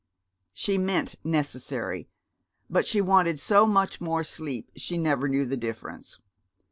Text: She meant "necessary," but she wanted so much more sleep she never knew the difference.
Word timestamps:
She 0.55 0.79
meant 0.79 1.13
"necessary," 1.23 2.09
but 2.71 2.87
she 2.87 3.01
wanted 3.01 3.39
so 3.39 3.67
much 3.67 4.01
more 4.01 4.23
sleep 4.23 4.71
she 4.75 4.97
never 4.97 5.29
knew 5.29 5.45
the 5.45 5.57
difference. 5.57 6.17